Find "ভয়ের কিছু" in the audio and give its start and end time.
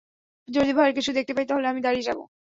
0.73-1.11